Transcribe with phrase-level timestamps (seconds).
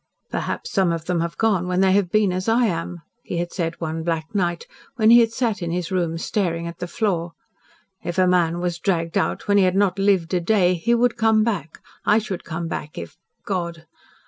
[0.31, 3.53] "Perhaps some of them have gone when they have been as I am," he had
[3.53, 7.33] said one black night, when he had sat in his room staring at the floor.
[8.03, 11.17] "If a man was dragged out when he had not LIVED a day, he would
[11.17, 13.85] come back I should come back if God!